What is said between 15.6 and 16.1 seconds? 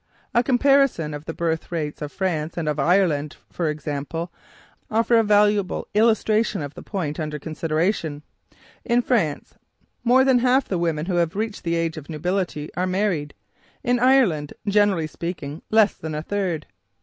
less